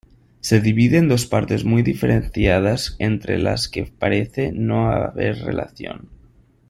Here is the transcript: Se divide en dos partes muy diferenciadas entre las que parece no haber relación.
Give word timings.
Se 0.39 0.59
divide 0.61 0.97
en 0.97 1.07
dos 1.07 1.27
partes 1.27 1.63
muy 1.63 1.83
diferenciadas 1.83 2.95
entre 2.97 3.37
las 3.37 3.67
que 3.67 3.85
parece 3.85 4.51
no 4.51 4.89
haber 4.91 5.37
relación. 5.43 6.09